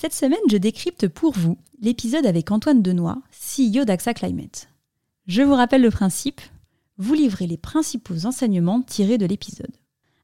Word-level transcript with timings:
Cette 0.00 0.14
semaine, 0.14 0.40
je 0.50 0.56
décrypte 0.56 1.08
pour 1.08 1.34
vous 1.34 1.58
l'épisode 1.82 2.24
avec 2.24 2.50
Antoine 2.50 2.80
Denoy, 2.80 3.16
CEO 3.32 3.84
d'AXA 3.84 4.14
Climate. 4.14 4.70
Je 5.26 5.42
vous 5.42 5.52
rappelle 5.52 5.82
le 5.82 5.90
principe, 5.90 6.40
vous 6.96 7.12
livrez 7.12 7.46
les 7.46 7.58
principaux 7.58 8.24
enseignements 8.24 8.80
tirés 8.80 9.18
de 9.18 9.26
l'épisode. 9.26 9.76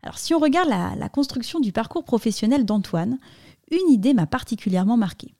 Alors 0.02 0.16
si 0.16 0.32
on 0.32 0.38
regarde 0.38 0.70
la, 0.70 1.08
construction 1.10 1.60
du 1.60 1.72
parcours 1.72 2.04
professionnel 2.04 2.64
d'Antoine, 2.64 3.18
une 3.70 3.92
idée 3.92 4.14
m'a 4.14 4.26
particulièrement 4.26 4.96
marqué, 4.96 5.34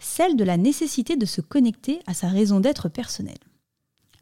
celle 0.00 0.34
de 0.34 0.42
la 0.42 0.56
nécessité 0.56 1.14
de 1.14 1.24
se 1.24 1.40
connecter 1.40 2.00
à 2.08 2.14
sa 2.14 2.26
raison 2.26 2.58
d'être 2.58 2.88
personnelle. 2.88 3.38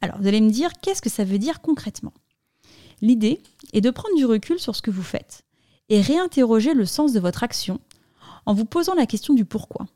Alors 0.03 0.19
vous 0.21 0.27
allez 0.27 0.43
me 0.43 0.51
dire, 0.51 0.73
qu'est-ce 0.83 1.01
que 1.01 1.09
ça 1.09 1.25
veut 1.25 1.39
dire 1.39 1.63
concrètement? 1.63 2.13
L'idée 3.01 3.41
est 3.73 3.81
de 3.81 3.89
prendre 3.89 4.17
du 4.17 4.27
recul 4.27 4.59
sur 4.59 4.77
ce 4.77 4.83
que 4.83 4.91
vous 4.91 5.03
faites 5.03 5.45
et 5.89 6.03
réinterroger 6.03 6.75
le 6.75 6.85
sens 6.85 7.15
de 7.15 7.21
votre 7.21 7.43
action 7.43 7.81
en 8.47 8.55
vous 8.55 8.65
posant 8.65 8.95
la 8.95 9.07
question 9.07 9.35
du 9.35 9.45
pourquoi. 9.45 9.87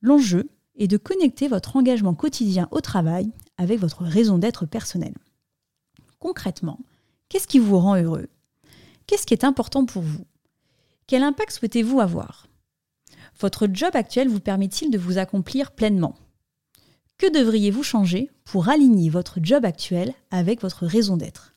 L'enjeu 0.00 0.48
est 0.76 0.88
de 0.88 0.96
connecter 0.96 1.48
votre 1.48 1.76
engagement 1.76 2.14
quotidien 2.14 2.68
au 2.70 2.80
travail 2.80 3.30
avec 3.56 3.78
votre 3.78 4.02
raison 4.02 4.38
d'être 4.38 4.66
personnelle. 4.66 5.14
Concrètement, 6.18 6.80
qu'est-ce 7.28 7.46
qui 7.46 7.58
vous 7.58 7.78
rend 7.78 7.96
heureux? 7.96 8.28
Qu'est-ce 9.06 9.26
qui 9.26 9.34
est 9.34 9.44
important 9.44 9.86
pour 9.86 10.02
vous? 10.02 10.24
Quel 11.06 11.22
impact 11.22 11.52
souhaitez-vous 11.52 12.00
avoir? 12.00 12.48
Votre 13.38 13.68
job 13.70 13.90
actuel 13.94 14.28
vous 14.28 14.40
permet-il 14.40 14.90
de 14.90 14.98
vous 14.98 15.18
accomplir 15.18 15.72
pleinement? 15.72 16.16
Que 17.18 17.30
devriez-vous 17.30 17.82
changer 17.82 18.30
pour 18.44 18.68
aligner 18.68 19.08
votre 19.08 19.38
job 19.42 19.64
actuel 19.64 20.14
avec 20.30 20.60
votre 20.60 20.86
raison 20.86 21.16
d'être? 21.16 21.54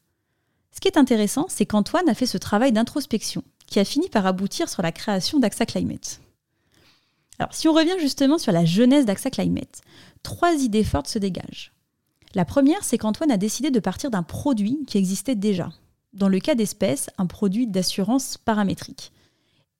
Ce 0.71 0.79
qui 0.79 0.87
est 0.87 0.97
intéressant, 0.97 1.47
c'est 1.49 1.65
qu'Antoine 1.65 2.07
a 2.07 2.13
fait 2.13 2.25
ce 2.25 2.37
travail 2.37 2.71
d'introspection 2.71 3.43
qui 3.69 3.79
a 3.79 3.85
fini 3.85 4.09
par 4.09 4.25
aboutir 4.25 4.69
sur 4.69 4.81
la 4.81 4.91
création 4.91 5.39
d'AXA 5.39 5.65
Climate. 5.65 6.19
Alors, 7.37 7.53
si 7.53 7.67
on 7.67 7.73
revient 7.73 7.99
justement 7.99 8.37
sur 8.37 8.51
la 8.51 8.65
jeunesse 8.65 9.05
d'AXA 9.05 9.29
Climate, 9.29 9.81
trois 10.23 10.53
idées 10.53 10.83
fortes 10.83 11.07
se 11.07 11.19
dégagent. 11.19 11.71
La 12.35 12.45
première, 12.45 12.83
c'est 12.83 12.97
qu'Antoine 12.97 13.31
a 13.31 13.37
décidé 13.37 13.71
de 13.71 13.79
partir 13.79 14.11
d'un 14.11 14.23
produit 14.23 14.83
qui 14.85 14.97
existait 14.97 15.35
déjà, 15.35 15.71
dans 16.13 16.29
le 16.29 16.39
cas 16.39 16.55
d'espèces, 16.55 17.09
un 17.17 17.25
produit 17.25 17.67
d'assurance 17.67 18.37
paramétrique, 18.37 19.11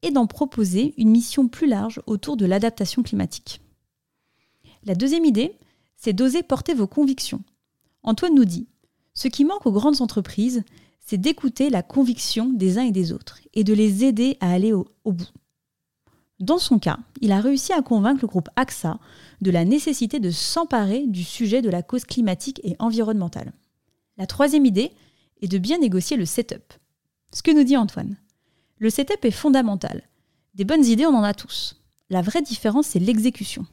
et 0.02 0.12
d'en 0.12 0.28
proposer 0.28 0.94
une 0.98 1.10
mission 1.10 1.48
plus 1.48 1.68
large 1.68 2.02
autour 2.08 2.38
de 2.38 2.46
l'adaptation 2.46 3.04
climatique. 3.04 3.62
La 4.84 4.96
deuxième 4.96 5.26
idée, 5.26 5.58
c'est 5.98 6.14
d'oser 6.14 6.42
porter 6.42 6.74
vos 6.74 6.88
convictions. 6.88 7.44
Antoine 8.04 8.34
nous 8.34 8.46
dit, 8.46 8.68
ce 9.20 9.28
qui 9.28 9.44
manque 9.44 9.66
aux 9.66 9.74
grandes 9.74 10.02
entreprises, 10.02 10.64
c'est 11.06 11.18
d'écouter 11.18 11.70
la 11.70 11.84
conviction 11.84 12.54
des 12.54 12.78
uns 12.78 12.86
et 12.86 12.94
des 12.94 13.12
autres 13.12 13.42
et 13.54 13.66
de 13.66 13.74
les 13.74 14.06
aider 14.06 14.38
à 14.40 14.50
aller 14.50 14.72
au, 14.72 14.86
bout. 15.04 15.28
Dans 16.40 16.58
son 16.58 16.80
cas, 16.80 17.00
il 17.20 17.34
a 17.34 17.42
réussi 17.42 17.74
à 17.74 17.82
convaincre 17.82 18.22
le 18.22 18.30
groupe 18.30 18.48
AXA 18.56 18.98
de 19.42 19.52
la 19.52 19.66
nécessité 19.66 20.22
de 20.22 20.32
s'emparer 20.32 21.06
du 21.06 21.26
sujet 21.26 21.62
de 21.62 21.70
la 21.70 21.84
cause 21.84 22.06
climatique 22.06 22.62
et 22.64 22.78
environnementale. 22.80 23.52
La 24.16 24.26
troisième 24.26 24.66
idée 24.66 24.94
est 25.42 25.50
de 25.50 25.58
bien 25.58 25.80
négocier 25.80 26.16
le 26.16 26.26
setup. 26.26 26.72
Ce 27.34 27.44
que 27.44 27.52
nous 27.52 27.66
dit 27.66 27.76
Antoine. 27.76 28.16
Le 28.78 28.90
setup 28.90 29.26
est 29.26 29.32
fondamental. 29.32 30.04
Des 30.56 30.64
bonnes 30.64 30.86
idées, 30.86 31.06
on 31.06 31.18
en 31.18 31.24
a 31.24 31.34
tous. 31.34 31.76
La 32.10 32.22
vraie 32.22 32.42
différence, 32.42 32.88
c'est 32.88 33.00
l'exécution. 33.00 33.66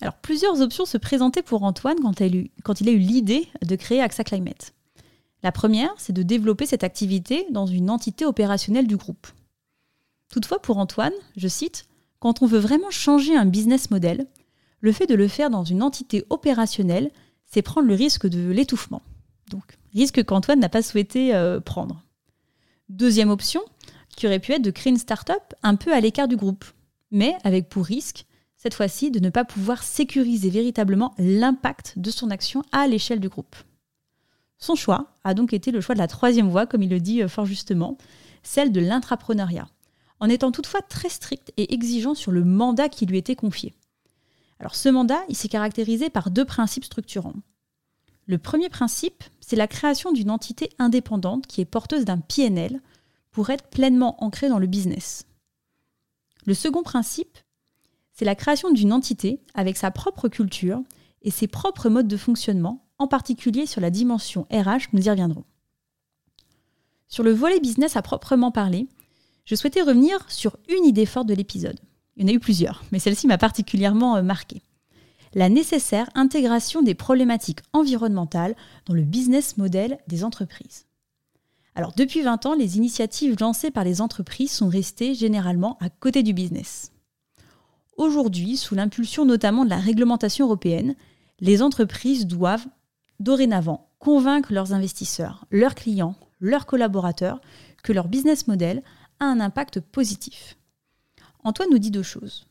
Alors, 0.00 0.14
plusieurs 0.14 0.60
options 0.60 0.86
se 0.86 0.96
présentaient 0.96 1.42
pour 1.42 1.64
Antoine 1.64 1.98
quand, 2.00 2.20
il 2.80 2.88
a 2.88 2.92
eu 2.92 2.98
l'idée 2.98 3.48
de 3.62 3.76
créer 3.76 4.00
AXA 4.00 4.24
Climate. 4.24 4.74
La 5.42 5.52
première, 5.52 5.92
c'est 5.98 6.12
de 6.12 6.22
développer 6.22 6.66
cette 6.66 6.84
activité 6.84 7.46
dans 7.50 7.66
une 7.66 7.90
entité 7.90 8.24
opérationnelle 8.24 8.86
du 8.86 8.96
groupe. 8.96 9.26
Toutefois, 10.30 10.60
pour 10.60 10.78
Antoine, 10.78 11.12
je 11.36 11.48
cite, 11.48 11.86
quand 12.20 12.42
on 12.42 12.46
veut 12.46 12.58
vraiment 12.58 12.90
changer 12.90 13.36
un 13.36 13.46
business 13.46 13.90
model, 13.90 14.26
le 14.80 14.92
fait 14.92 15.06
de 15.06 15.14
le 15.14 15.28
faire 15.28 15.50
dans 15.50 15.64
une 15.64 15.82
entité 15.82 16.24
opérationnelle, 16.30 17.10
c'est 17.46 17.62
prendre 17.62 17.88
le 17.88 17.94
risque 17.94 18.26
de 18.26 18.50
l'étouffement. 18.50 19.02
Donc, 19.50 19.78
risque 19.94 20.22
qu'Antoine 20.24 20.60
n'a 20.60 20.68
pas 20.68 20.82
souhaité 20.82 21.34
euh, 21.34 21.60
prendre. 21.60 22.02
Deuxième 22.88 23.30
option, 23.30 23.62
qui 24.16 24.26
aurait 24.26 24.38
pu 24.38 24.52
être 24.52 24.62
de 24.62 24.70
créer 24.70 24.90
une 24.90 24.98
start-up 24.98 25.54
un 25.62 25.76
peu 25.76 25.92
à 25.92 26.00
l'écart 26.00 26.28
du 26.28 26.36
groupe, 26.36 26.64
mais 27.10 27.36
avec 27.44 27.68
pour 27.68 27.84
risque, 27.84 28.26
cette 28.58 28.74
fois-ci, 28.74 29.10
de 29.10 29.20
ne 29.20 29.30
pas 29.30 29.44
pouvoir 29.44 29.82
sécuriser 29.82 30.50
véritablement 30.50 31.14
l'impact 31.16 31.94
de 31.96 32.10
son 32.10 32.30
action 32.30 32.64
à 32.72 32.88
l'échelle 32.88 33.20
du 33.20 33.28
groupe. 33.28 33.56
Son 34.58 34.74
choix 34.74 35.12
a 35.22 35.32
donc 35.34 35.52
été 35.52 35.70
le 35.70 35.80
choix 35.80 35.94
de 35.94 36.00
la 36.00 36.08
troisième 36.08 36.50
voie, 36.50 36.66
comme 36.66 36.82
il 36.82 36.90
le 36.90 36.98
dit 36.98 37.22
euh, 37.22 37.28
fort 37.28 37.46
justement, 37.46 37.96
celle 38.42 38.72
de 38.72 38.80
l'intrapreneuriat, 38.80 39.68
en 40.18 40.28
étant 40.28 40.50
toutefois 40.50 40.82
très 40.82 41.08
strict 41.08 41.52
et 41.56 41.72
exigeant 41.72 42.14
sur 42.14 42.32
le 42.32 42.44
mandat 42.44 42.88
qui 42.88 43.06
lui 43.06 43.16
était 43.16 43.36
confié. 43.36 43.74
Alors 44.58 44.74
ce 44.74 44.88
mandat, 44.88 45.20
il 45.28 45.36
s'est 45.36 45.48
caractérisé 45.48 46.10
par 46.10 46.32
deux 46.32 46.44
principes 46.44 46.84
structurants. 46.84 47.36
Le 48.26 48.38
premier 48.38 48.68
principe, 48.68 49.22
c'est 49.40 49.56
la 49.56 49.68
création 49.68 50.10
d'une 50.10 50.30
entité 50.30 50.70
indépendante 50.78 51.46
qui 51.46 51.60
est 51.60 51.64
porteuse 51.64 52.04
d'un 52.04 52.18
PNL 52.18 52.80
pour 53.30 53.50
être 53.50 53.68
pleinement 53.68 54.22
ancrée 54.22 54.48
dans 54.48 54.58
le 54.58 54.66
business. 54.66 55.24
Le 56.44 56.54
second 56.54 56.82
principe, 56.82 57.38
c'est 58.18 58.24
la 58.24 58.34
création 58.34 58.72
d'une 58.72 58.92
entité 58.92 59.40
avec 59.54 59.76
sa 59.76 59.92
propre 59.92 60.26
culture 60.28 60.82
et 61.22 61.30
ses 61.30 61.46
propres 61.46 61.88
modes 61.88 62.08
de 62.08 62.16
fonctionnement 62.16 62.84
en 62.98 63.06
particulier 63.06 63.64
sur 63.64 63.80
la 63.80 63.90
dimension 63.90 64.44
RH, 64.50 64.88
nous 64.92 65.06
y 65.06 65.10
reviendrons. 65.10 65.44
Sur 67.06 67.22
le 67.22 67.30
volet 67.30 67.60
business 67.60 67.96
à 67.96 68.02
proprement 68.02 68.50
parler, 68.50 68.88
je 69.44 69.54
souhaitais 69.54 69.82
revenir 69.82 70.28
sur 70.28 70.56
une 70.68 70.84
idée 70.84 71.06
forte 71.06 71.28
de 71.28 71.34
l'épisode. 71.34 71.78
Il 72.16 72.24
y 72.24 72.24
en 72.24 72.32
a 72.32 72.34
eu 72.34 72.40
plusieurs, 72.40 72.82
mais 72.90 72.98
celle-ci 72.98 73.28
m'a 73.28 73.38
particulièrement 73.38 74.16
euh, 74.16 74.22
marquée. 74.22 74.62
La 75.34 75.48
nécessaire 75.48 76.10
intégration 76.16 76.82
des 76.82 76.96
problématiques 76.96 77.60
environnementales 77.72 78.56
dans 78.86 78.94
le 78.94 79.02
business 79.02 79.58
model 79.58 79.98
des 80.08 80.24
entreprises. 80.24 80.86
Alors 81.76 81.92
depuis 81.96 82.22
20 82.22 82.46
ans, 82.46 82.54
les 82.54 82.78
initiatives 82.78 83.36
lancées 83.38 83.70
par 83.70 83.84
les 83.84 84.00
entreprises 84.00 84.50
sont 84.50 84.68
restées 84.68 85.14
généralement 85.14 85.78
à 85.78 85.88
côté 85.88 86.24
du 86.24 86.32
business. 86.32 86.90
Aujourd'hui, 87.98 88.56
sous 88.56 88.76
l'impulsion 88.76 89.24
notamment 89.24 89.64
de 89.64 89.70
la 89.70 89.78
réglementation 89.78 90.46
européenne, 90.46 90.94
les 91.40 91.62
entreprises 91.62 92.28
doivent 92.28 92.66
dorénavant 93.18 93.90
convaincre 93.98 94.52
leurs 94.52 94.72
investisseurs, 94.72 95.44
leurs 95.50 95.74
clients, 95.74 96.14
leurs 96.38 96.66
collaborateurs 96.66 97.40
que 97.82 97.92
leur 97.92 98.06
business 98.06 98.46
model 98.46 98.84
a 99.18 99.24
un 99.24 99.40
impact 99.40 99.80
positif. 99.80 100.56
Antoine 101.42 101.70
nous 101.72 101.80
dit 101.80 101.90
deux 101.90 102.04
choses. 102.04 102.46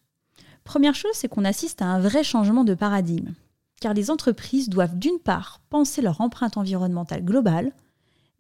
Première 0.66 0.96
chose, 0.96 1.14
c'est 1.14 1.30
qu'on 1.30 1.46
assiste 1.46 1.82
à 1.82 1.86
un 1.86 2.02
vrai 2.02 2.26
changement 2.26 2.66
de 2.66 2.74
paradigme, 2.74 3.34
car 3.80 3.94
les 3.94 4.12
entreprises 4.12 4.68
doivent 4.68 5.00
d'une 5.00 5.20
part 5.20 5.62
penser 5.70 6.02
leur 6.02 6.20
empreinte 6.20 6.58
environnementale 6.58 7.24
globale, 7.24 7.72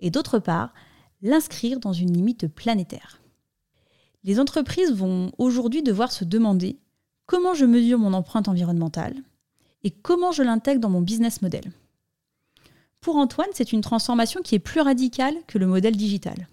et 0.01 0.11
d'autre 0.11 0.39
part 0.39 0.73
l'inscrire 1.21 1.79
dans 1.79 1.93
une 1.93 2.11
limite 2.11 2.47
planétaire. 2.47 3.21
Les 4.25 4.41
entreprises 4.41 4.91
vont 4.91 5.31
aujourd'hui 5.37 5.83
devoir 5.83 6.11
se 6.11 6.25
demander 6.25 6.77
comment 7.27 7.53
je 7.53 7.65
mesure 7.65 7.99
mon 7.99 8.13
empreinte 8.13 8.47
environnementale 8.47 9.15
et 9.83 9.91
comment 9.91 10.31
je 10.31 10.41
l'intègre 10.41 10.81
dans 10.81 10.89
mon 10.89 11.01
business 11.01 11.41
model. 11.43 11.71
Pour 13.01 13.17
Antoine, 13.17 13.49
c'est 13.53 13.73
une 13.73 13.81
transformation 13.81 14.41
qui 14.41 14.55
est 14.55 14.59
plus 14.59 14.81
radicale 14.81 15.35
que 15.45 15.59
le 15.59 15.67
modèle 15.67 15.95
digital. 15.95 16.47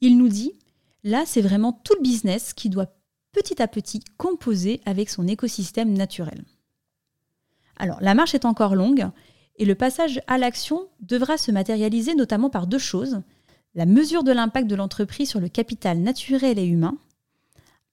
Il 0.00 0.16
nous 0.16 0.28
dit, 0.28 0.54
là, 1.04 1.24
c'est 1.26 1.42
vraiment 1.42 1.72
tout 1.72 1.94
le 1.96 2.02
business 2.02 2.54
qui 2.54 2.70
doit 2.70 2.94
petit 3.32 3.60
à 3.60 3.68
petit 3.68 4.00
composer 4.16 4.80
avec 4.86 5.10
son 5.10 5.26
écosystème 5.26 5.92
naturel. 5.92 6.42
Alors, 7.76 8.00
la 8.00 8.14
marche 8.14 8.34
est 8.34 8.44
encore 8.44 8.74
longue 8.74 9.08
et 9.56 9.64
le 9.64 9.74
passage 9.74 10.20
à 10.26 10.38
l'action 10.38 10.88
devra 11.00 11.36
se 11.36 11.50
matérialiser 11.50 12.14
notamment 12.14 12.50
par 12.50 12.66
deux 12.66 12.78
choses. 12.78 13.22
La 13.74 13.86
mesure 13.86 14.24
de 14.24 14.32
l'impact 14.32 14.68
de 14.68 14.74
l'entreprise 14.74 15.28
sur 15.28 15.40
le 15.40 15.48
capital 15.48 15.98
naturel 15.98 16.58
et 16.58 16.66
humain, 16.66 16.96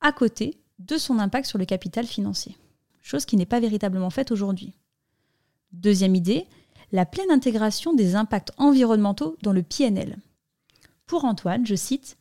à 0.01 0.11
côté 0.11 0.58
de 0.79 0.97
son 0.97 1.19
impact 1.19 1.47
sur 1.47 1.57
le 1.57 1.65
capital 1.65 2.05
financier, 2.05 2.57
chose 3.01 3.25
qui 3.25 3.37
n'est 3.37 3.45
pas 3.45 3.59
véritablement 3.59 4.09
faite 4.09 4.31
aujourd'hui. 4.31 4.73
Deuxième 5.71 6.15
idée, 6.15 6.47
la 6.91 7.05
pleine 7.05 7.31
intégration 7.31 7.93
des 7.93 8.15
impacts 8.15 8.51
environnementaux 8.57 9.37
dans 9.43 9.53
le 9.53 9.61
PNL. 9.61 10.17
Pour 11.05 11.25
Antoine, 11.25 11.65
je 11.65 11.75
cite, 11.75 12.17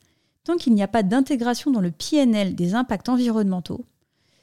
Tant 0.49 0.56
qu'il 0.56 0.72
n'y 0.72 0.82
a 0.82 0.88
pas 0.88 1.02
d'intégration 1.02 1.70
dans 1.70 1.82
le 1.82 1.90
PNL 1.90 2.55
des 2.55 2.75
impacts 2.75 3.10
environnementaux, 3.10 3.84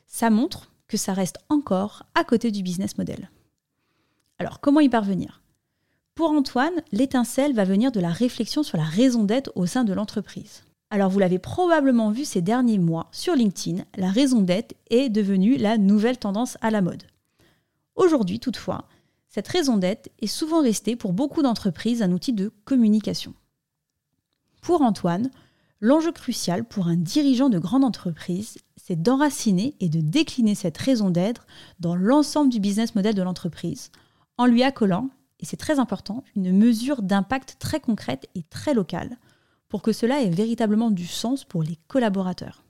ça 0.05 0.29
montre 0.29 0.71
que 0.87 0.97
ça 0.97 1.13
reste 1.13 1.39
encore 1.49 2.03
à 2.13 2.23
côté 2.23 2.51
du 2.51 2.61
business 2.61 2.99
model. 2.99 3.31
Alors 4.37 4.59
comment 4.59 4.81
y 4.81 4.89
parvenir? 4.89 5.41
Pour 6.13 6.29
Antoine, 6.29 6.83
l'étincelle 6.91 7.55
va 7.55 7.63
venir 7.63 7.91
de 7.91 7.99
la 7.99 8.11
réflexion 8.11 8.61
sur 8.61 8.77
la 8.77 8.83
raison 8.83 9.23
d'être 9.23 9.51
au 9.55 9.65
sein 9.65 9.83
de 9.83 9.93
l'entreprise. 9.93 10.63
Alors 10.95 11.09
vous 11.09 11.19
l'avez 11.19 11.39
probablement 11.39 12.09
vu 12.09 12.23
ces 12.23 12.41
derniers 12.41 12.79
mois 12.79 13.09
sur 13.11 13.35
LinkedIn, 13.35 13.83
la 13.97 14.09
raison 14.09 14.39
d'être 14.39 14.77
est 14.89 15.09
devenue 15.09 15.57
la 15.57 15.77
nouvelle 15.77 16.17
tendance 16.17 16.57
à 16.61 16.71
la 16.71 16.81
mode. 16.81 17.03
Aujourd'hui 17.97 18.39
toutefois, 18.39 18.87
cette 19.27 19.49
raison 19.49 19.75
d'être 19.75 20.09
est 20.21 20.27
souvent 20.27 20.61
restée 20.61 20.95
pour 20.95 21.11
beaucoup 21.11 21.41
d'entreprises 21.41 22.01
un 22.01 22.13
outil 22.13 22.31
de 22.31 22.49
communication. 22.63 23.33
Pour 24.61 24.83
Antoine, 24.83 25.31
l'enjeu 25.81 26.13
crucial 26.13 26.63
pour 26.63 26.87
un 26.87 26.95
dirigeant 26.95 27.49
de 27.49 27.59
grande 27.59 27.83
entreprise, 27.83 28.57
c'est 28.77 29.01
d'enraciner 29.01 29.75
et 29.81 29.89
de 29.89 29.99
décliner 29.99 30.55
cette 30.55 30.77
raison 30.77 31.09
d'être 31.09 31.45
dans 31.81 31.97
l'ensemble 31.97 32.49
du 32.49 32.61
business 32.61 32.95
model 32.95 33.15
de 33.15 33.21
l'entreprise, 33.21 33.91
en 34.37 34.45
lui 34.45 34.63
accolant, 34.63 35.09
et 35.41 35.45
c'est 35.45 35.57
très 35.57 35.77
important, 35.77 36.23
une 36.37 36.57
mesure 36.57 37.01
d'impact 37.01 37.57
très 37.59 37.81
concrète 37.81 38.29
et 38.33 38.43
très 38.43 38.73
locale, 38.73 39.17
pour 39.69 39.81
que 39.81 39.91
cela 39.91 40.21
ait 40.21 40.29
véritablement 40.29 40.91
du 40.91 41.07
sens 41.07 41.43
pour 41.43 41.63
les 41.63 41.77
collaborateurs. 41.87 42.63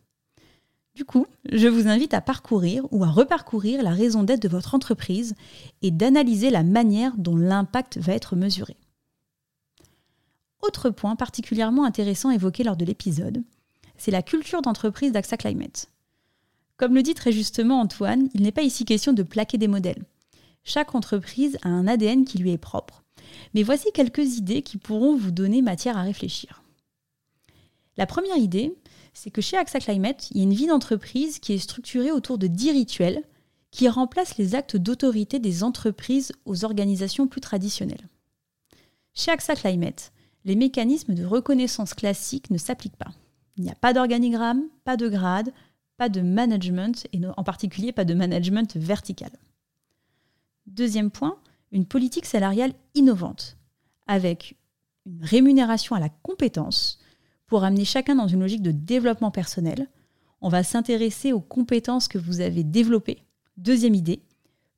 Du 0.95 1.03
coup, 1.03 1.27
je 1.51 1.67
vous 1.67 1.89
invite 1.89 2.13
à 2.13 2.21
parcourir 2.21 2.85
ou 2.91 3.03
à 3.03 3.09
reparcourir 3.09 3.83
la 3.83 3.91
raison 3.91 4.23
d'être 4.23 4.41
de 4.41 4.47
votre 4.47 4.75
entreprise 4.75 5.35
et 5.81 5.91
d'analyser 5.91 6.49
la 6.49 6.63
manière 6.63 7.17
dont 7.17 7.35
l'impact 7.35 7.97
va 7.97 8.13
être 8.13 8.37
mesuré. 8.37 8.77
Autre 10.61 10.89
point 10.89 11.17
particulièrement 11.17 11.83
intéressant 11.83 12.31
évoqué 12.31 12.63
lors 12.63 12.77
de 12.77 12.85
l'épisode, 12.85 13.43
c'est 13.97 14.11
la 14.11 14.23
culture 14.23 14.61
d'entreprise 14.61 15.11
d'AXA 15.11 15.35
Climate. 15.35 15.89
Comme 16.77 16.95
le 16.95 17.03
dit 17.03 17.13
très 17.13 17.33
justement 17.33 17.81
Antoine, 17.81 18.29
il 18.33 18.41
n'est 18.41 18.51
pas 18.51 18.63
ici 18.63 18.85
question 18.85 19.11
de 19.13 19.23
plaquer 19.23 19.57
des 19.57 19.67
modèles. 19.67 20.03
Chaque 20.63 20.95
entreprise 20.95 21.57
a 21.61 21.69
un 21.69 21.87
ADN 21.87 22.25
qui 22.25 22.37
lui 22.37 22.51
est 22.51 22.57
propre. 22.57 23.03
Mais 23.53 23.63
voici 23.63 23.91
quelques 23.93 24.37
idées 24.37 24.61
qui 24.61 24.77
pourront 24.77 25.15
vous 25.15 25.31
donner 25.31 25.61
matière 25.61 25.97
à 25.97 26.01
réfléchir. 26.01 26.63
La 27.97 28.05
première 28.05 28.37
idée, 28.37 28.75
c'est 29.13 29.31
que 29.31 29.41
chez 29.41 29.57
AXA 29.57 29.79
Climate, 29.79 30.29
il 30.31 30.37
y 30.37 30.39
a 30.41 30.43
une 30.43 30.53
vie 30.53 30.67
d'entreprise 30.67 31.39
qui 31.39 31.53
est 31.53 31.59
structurée 31.59 32.11
autour 32.11 32.37
de 32.37 32.47
10 32.47 32.71
rituels 32.71 33.23
qui 33.71 33.87
remplacent 33.89 34.37
les 34.37 34.55
actes 34.55 34.77
d'autorité 34.77 35.39
des 35.39 35.63
entreprises 35.63 36.31
aux 36.45 36.65
organisations 36.65 37.27
plus 37.27 37.41
traditionnelles. 37.41 38.07
Chez 39.13 39.31
AXA 39.31 39.55
Climate, 39.55 40.11
les 40.43 40.55
mécanismes 40.55 41.13
de 41.13 41.25
reconnaissance 41.25 41.93
classiques 41.93 42.51
ne 42.51 42.57
s'appliquent 42.57 42.97
pas. 42.97 43.11
Il 43.57 43.63
n'y 43.63 43.71
a 43.71 43.75
pas 43.75 43.93
d'organigramme, 43.93 44.63
pas 44.83 44.97
de 44.97 45.07
grade, 45.07 45.53
pas 45.97 46.09
de 46.09 46.21
management, 46.21 47.07
et 47.13 47.21
en 47.25 47.43
particulier 47.43 47.91
pas 47.93 48.05
de 48.05 48.13
management 48.13 48.75
vertical. 48.75 49.31
Deuxième 50.67 51.11
point, 51.11 51.37
une 51.71 51.85
politique 51.85 52.25
salariale 52.25 52.73
innovante, 52.95 53.57
avec 54.07 54.57
une 55.05 55.23
rémunération 55.23 55.95
à 55.95 55.99
la 55.99 56.09
compétence, 56.09 56.99
pour 57.47 57.63
amener 57.63 57.85
chacun 57.85 58.15
dans 58.15 58.27
une 58.27 58.41
logique 58.41 58.61
de 58.61 58.71
développement 58.71 59.31
personnel. 59.31 59.87
On 60.41 60.49
va 60.49 60.63
s'intéresser 60.63 61.33
aux 61.33 61.41
compétences 61.41 62.07
que 62.07 62.17
vous 62.17 62.41
avez 62.41 62.63
développées. 62.63 63.23
Deuxième 63.57 63.95
idée, 63.95 64.21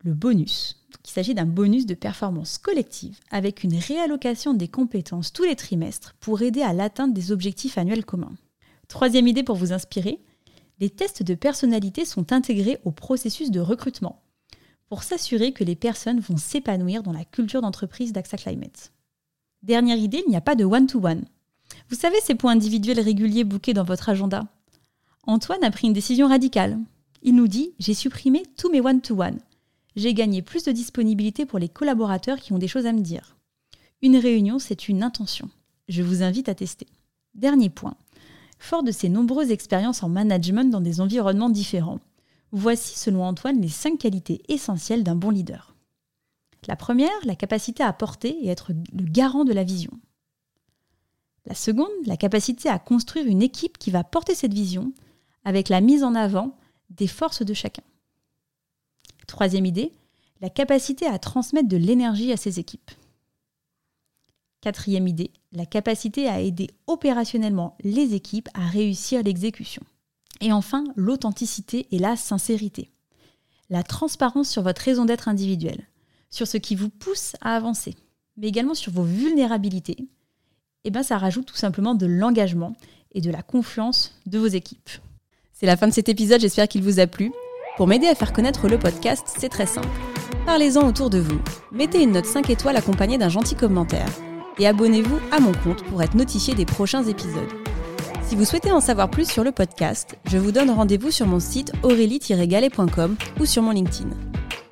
le 0.04 0.14
bonus. 0.14 0.86
il 1.06 1.10
s'agit 1.10 1.34
d'un 1.34 1.46
bonus 1.46 1.86
de 1.86 1.96
performance 1.96 2.58
collective 2.58 3.20
avec 3.32 3.64
une 3.64 3.76
réallocation 3.76 4.54
des 4.54 4.68
compétences 4.68 5.34
tous 5.34 5.44
les 5.44 5.56
trimestres 5.56 6.16
pour 6.20 6.42
aider 6.42 6.62
à 6.62 6.74
l'atteinte 6.74 7.14
des 7.14 7.32
objectifs 7.32 7.78
annuels 7.78 8.06
communs. 8.06 8.36
Troisième 8.88 9.28
idée 9.28 9.44
pour 9.44 9.56
vous 9.56 9.74
inspirer, 9.74 10.20
les 10.80 10.90
tests 10.90 11.24
de 11.24 11.36
personnalité 11.36 12.06
sont 12.06 12.32
intégrés 12.32 12.80
au 12.86 12.92
processus 12.92 13.52
de 13.52 13.60
recrutement 13.60 14.22
pour 14.90 15.04
s'assurer 15.04 15.52
que 15.52 15.64
les 15.64 15.76
personnes 15.76 16.20
vont 16.20 16.38
s'épanouir 16.38 17.04
dans 17.04 17.12
la 17.12 17.26
culture 17.26 17.62
d'entreprise 17.62 18.14
d'AXA 18.14 18.38
Climate. 18.38 18.94
Dernière 19.64 19.98
idée, 19.98 20.24
il 20.26 20.30
n'y 20.30 20.38
a 20.38 20.42
pas 20.42 20.56
de 20.56 20.64
one-to-one. 20.64 21.26
Vous 21.90 21.96
savez 21.96 22.18
ces 22.22 22.36
points 22.36 22.52
individuels 22.52 23.00
réguliers 23.00 23.46
bouqués 23.46 23.74
dans 23.74 23.86
votre 23.86 24.10
agenda? 24.10 24.46
Antoine 25.26 25.64
a 25.64 25.72
pris 25.72 25.88
une 25.88 25.94
décision 25.94 26.28
radicale. 26.28 26.78
Il 27.22 27.36
nous 27.36 27.48
dit 27.48 27.72
J'ai 27.80 27.94
supprimé 27.94 28.44
tous 28.58 28.70
mes 28.70 28.82
one-to-one. 28.82 29.40
J'ai 29.96 30.14
gagné 30.14 30.42
plus 30.42 30.64
de 30.64 30.74
disponibilité 30.74 31.46
pour 31.46 31.60
les 31.60 31.70
collaborateurs 31.70 32.40
qui 32.40 32.52
ont 32.52 32.58
des 32.58 32.68
choses 32.68 32.86
à 32.86 32.92
me 32.92 33.00
dire. 33.00 33.38
Une 34.02 34.18
réunion, 34.18 34.60
c'est 34.60 34.90
une 34.90 35.02
intention. 35.02 35.50
Je 35.88 36.04
vous 36.04 36.24
invite 36.24 36.50
à 36.50 36.56
tester. 36.56 36.88
Dernier 37.36 37.70
point. 37.70 37.96
Fort 38.60 38.84
de 38.84 38.92
ses 38.92 39.08
nombreuses 39.08 39.52
expériences 39.52 40.04
en 40.04 40.10
management 40.10 40.70
dans 40.70 40.82
des 40.82 41.00
environnements 41.00 41.50
différents, 41.50 42.02
voici 42.52 43.00
selon 43.00 43.24
Antoine 43.24 43.62
les 43.62 43.70
cinq 43.70 43.98
qualités 44.00 44.42
essentielles 44.50 45.04
d'un 45.04 45.16
bon 45.16 45.30
leader. 45.30 45.74
La 46.68 46.76
première, 46.76 47.10
la 47.24 47.36
capacité 47.36 47.82
à 47.82 47.94
porter 47.94 48.38
et 48.42 48.50
être 48.50 48.74
le 48.74 49.06
garant 49.06 49.46
de 49.46 49.54
la 49.54 49.64
vision. 49.64 49.92
La 51.48 51.56
seconde, 51.56 51.88
la 52.06 52.18
capacité 52.18 52.68
à 52.68 52.78
construire 52.78 53.26
une 53.26 53.42
équipe 53.42 53.78
qui 53.78 53.90
va 53.90 54.04
porter 54.04 54.36
cette 54.36 54.54
vision 54.54 54.92
avec 55.46 55.70
la 55.70 55.80
mise 55.80 56.04
en 56.04 56.14
avant 56.14 56.58
des 56.90 57.08
forces 57.08 57.42
de 57.42 57.54
chacun. 57.54 57.84
Troisième 59.28 59.66
idée, 59.66 59.94
la 60.42 60.50
capacité 60.50 61.06
à 61.06 61.18
transmettre 61.20 61.70
de 61.70 61.78
l'énergie 61.78 62.34
à 62.34 62.38
ses 62.38 62.60
équipes. 62.60 62.92
Quatrième 64.60 65.08
idée, 65.08 65.32
la 65.54 65.66
capacité 65.66 66.28
à 66.28 66.42
aider 66.42 66.70
opérationnellement 66.86 67.78
les 67.82 68.14
équipes 68.14 68.50
à 68.54 68.68
réussir 68.68 69.24
l'exécution. 69.24 69.84
Et 70.42 70.52
enfin, 70.52 70.84
l'authenticité 70.98 71.88
et 71.92 71.98
la 71.98 72.18
sincérité. 72.18 72.92
La 73.70 73.84
transparence 73.84 74.50
sur 74.50 74.64
votre 74.64 74.82
raison 74.82 75.06
d'être 75.06 75.30
individuelle, 75.30 75.88
sur 76.30 76.46
ce 76.46 76.58
qui 76.58 76.76
vous 76.76 76.90
pousse 76.90 77.38
à 77.40 77.56
avancer, 77.56 77.96
mais 78.36 78.48
également 78.48 78.76
sur 78.76 78.92
vos 78.92 79.04
vulnérabilités, 79.04 80.10
eh 80.84 80.92
ben, 80.92 81.04
ça 81.04 81.18
rajoute 81.18 81.46
tout 81.46 81.56
simplement 81.56 81.96
de 81.96 82.06
l'engagement 82.06 82.76
et 83.14 83.22
de 83.22 83.32
la 83.32 83.42
confiance 83.42 84.14
de 84.26 84.40
vos 84.40 84.48
équipes. 84.48 84.90
C'est 85.54 85.66
la 85.66 85.78
fin 85.78 85.88
de 85.88 85.94
cet 85.94 86.10
épisode, 86.10 86.42
j'espère 86.42 86.68
qu'il 86.68 86.84
vous 86.84 87.00
a 87.00 87.08
plu. 87.08 87.32
Pour 87.78 87.88
m'aider 87.88 88.08
à 88.08 88.16
faire 88.16 88.34
connaître 88.34 88.68
le 88.68 88.80
podcast, 88.80 89.28
c'est 89.38 89.50
très 89.50 89.66
simple. 89.66 89.88
Parlez-en 90.46 90.88
autour 90.88 91.10
de 91.10 91.20
vous. 91.20 91.40
Mettez 91.72 92.02
une 92.02 92.12
note 92.12 92.26
5 92.26 92.50
étoiles 92.50 92.78
accompagnée 92.78 93.18
d'un 93.18 93.30
gentil 93.30 93.56
commentaire. 93.56 94.10
Et 94.60 94.68
abonnez-vous 94.68 95.20
à 95.32 95.40
mon 95.40 95.52
compte 95.52 95.84
pour 95.86 96.02
être 96.02 96.16
notifié 96.16 96.56
des 96.56 96.66
prochains 96.66 97.04
épisodes. 97.04 97.52
Si 98.24 98.36
vous 98.36 98.46
souhaitez 98.46 98.72
en 98.72 98.82
savoir 98.82 99.10
plus 99.10 99.30
sur 99.30 99.44
le 99.44 99.52
podcast, 99.52 100.18
je 100.26 100.38
vous 100.38 100.52
donne 100.52 100.70
rendez-vous 100.70 101.12
sur 101.12 101.28
mon 101.28 101.40
site 101.40 101.72
aurélie-galet.com 101.84 103.16
ou 103.40 103.46
sur 103.46 103.62
mon 103.62 103.72
LinkedIn. 103.72 104.10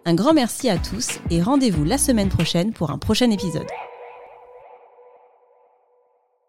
Un 0.05 0.13
grand 0.13 0.33
merci 0.33 0.69
à 0.69 0.77
tous 0.77 1.19
et 1.29 1.41
rendez-vous 1.41 1.83
la 1.83 1.97
semaine 1.97 2.29
prochaine 2.29 2.73
pour 2.73 2.91
un 2.91 2.97
prochain 2.97 3.31
épisode. 3.31 3.67